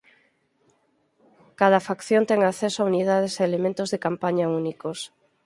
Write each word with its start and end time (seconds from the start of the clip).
Cada 1.59 1.83
facción 1.87 2.23
ten 2.29 2.39
acceso 2.43 2.79
a 2.81 2.89
unidades 2.91 3.33
e 3.35 3.43
elementos 3.49 3.87
de 3.93 4.01
campaña 4.05 4.51
únicos. 4.61 4.99